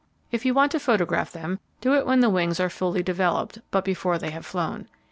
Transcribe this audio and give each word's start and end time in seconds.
If 0.31 0.45
you 0.47 0.55
want 0.55 0.71
to 0.71 0.79
photograph 0.79 1.31
them, 1.31 1.59
do 1.79 1.93
it 1.93 2.07
when 2.07 2.21
the 2.21 2.29
wings 2.31 2.59
are 2.59 2.71
fully 2.71 3.03
developed, 3.03 3.59
but 3.69 3.85
before 3.85 4.17
they 4.17 4.31
have 4.31 4.47
flown. 4.47 4.87